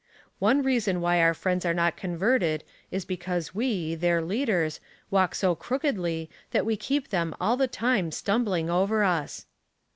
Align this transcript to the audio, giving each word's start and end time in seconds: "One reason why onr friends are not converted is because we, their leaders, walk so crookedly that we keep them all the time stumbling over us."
"One 0.49 0.63
reason 0.63 0.99
why 0.99 1.17
onr 1.17 1.35
friends 1.35 1.63
are 1.63 1.75
not 1.75 1.95
converted 1.95 2.63
is 2.89 3.05
because 3.05 3.53
we, 3.53 3.93
their 3.93 4.19
leaders, 4.19 4.79
walk 5.11 5.35
so 5.35 5.53
crookedly 5.53 6.27
that 6.49 6.65
we 6.65 6.75
keep 6.75 7.09
them 7.09 7.35
all 7.39 7.55
the 7.55 7.67
time 7.67 8.09
stumbling 8.11 8.67
over 8.67 9.03
us." 9.03 9.45